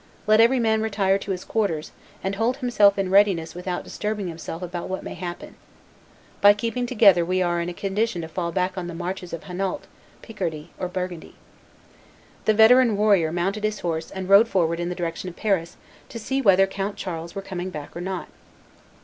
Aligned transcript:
Let 0.25 0.41
every 0.41 0.59
man 0.59 0.81
retire 0.81 1.19
to 1.19 1.29
his 1.29 1.43
quarters, 1.45 1.91
and 2.23 2.33
hold 2.33 2.57
himself 2.57 2.97
in 2.97 3.11
readiness 3.11 3.53
without 3.53 3.83
disturbing 3.83 4.29
himself 4.29 4.63
about 4.63 4.89
what 4.89 5.03
may 5.03 5.13
happen. 5.13 5.53
By 6.41 6.55
keeping 6.55 6.87
together 6.87 7.23
we 7.23 7.43
are 7.43 7.61
in 7.61 7.69
a 7.69 7.73
condition 7.75 8.23
to 8.23 8.27
fall 8.27 8.51
back 8.51 8.79
on 8.79 8.87
the 8.87 8.95
marches 8.95 9.31
of 9.31 9.43
Hainault, 9.43 9.81
Picardy, 10.23 10.71
or 10.79 10.87
Burgundy." 10.87 11.35
The 12.45 12.53
veteran 12.55 12.97
warrior 12.97 13.31
mounted 13.31 13.63
his 13.63 13.81
horse 13.81 14.09
and 14.09 14.27
rode 14.27 14.47
forward 14.47 14.79
in 14.79 14.89
the 14.89 14.95
direction 14.95 15.29
of 15.29 15.35
Paris 15.35 15.77
to 16.09 16.17
see 16.17 16.41
whether 16.41 16.65
Count 16.65 16.95
Charles 16.95 17.35
were 17.35 17.43
coming 17.43 17.69
back 17.69 17.95
or 17.95 18.01
not. 18.01 18.27